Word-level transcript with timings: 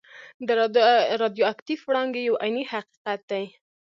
د 0.47 0.49
راډیو 1.21 1.43
اکټیف 1.53 1.81
وړانګې 1.83 2.21
یو 2.27 2.35
عیني 2.43 2.63
حقیقت 2.73 3.19
دی. 3.31 3.45